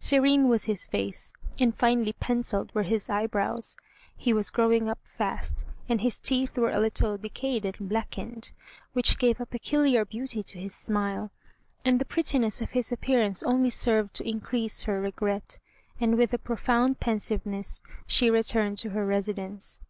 [0.00, 3.76] Serene was his face, and finely pencilled were his eyebrows.
[4.16, 8.52] He was growing up fast, and his teeth were a little decayed and blackened,
[8.94, 11.30] which gave a peculiar beauty to his smile,
[11.84, 15.58] and the prettiness of his appearance only served to increase her regret;
[16.00, 19.80] and with a profound pensiveness she returned to her residence.